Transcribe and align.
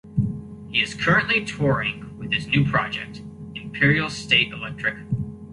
He 0.71 0.81
is 0.81 0.95
currently 0.95 1.45
touring 1.45 2.17
with 2.17 2.33
his 2.33 2.47
new 2.47 2.65
project, 2.67 3.21
Imperial 3.53 4.09
State 4.09 4.51
Electric. 4.51 4.95